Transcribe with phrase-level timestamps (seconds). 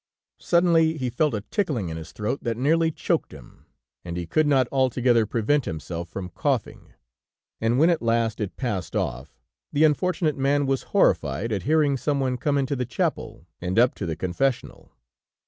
[0.39, 3.67] Suddenly, he felt a tickling in his throat that nearly choked him,
[4.03, 6.93] and he could not altogether prevent himself from coughing,
[7.59, 9.39] and when at last it passed off,
[9.71, 13.93] the unfortunate man was horrified at hearing some one come into the chapel and up
[13.93, 14.91] to the confessional.